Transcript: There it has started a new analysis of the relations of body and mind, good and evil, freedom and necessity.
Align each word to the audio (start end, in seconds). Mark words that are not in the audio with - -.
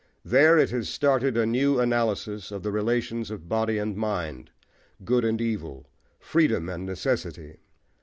There 0.25 0.57
it 0.57 0.71
has 0.71 0.89
started 0.89 1.37
a 1.37 1.45
new 1.45 1.79
analysis 1.79 2.49
of 2.49 2.63
the 2.63 2.71
relations 2.71 3.29
of 3.29 3.47
body 3.47 3.77
and 3.77 3.95
mind, 3.95 4.49
good 5.05 5.23
and 5.23 5.39
evil, 5.39 5.91
freedom 6.19 6.69
and 6.69 6.87
necessity. 6.87 7.59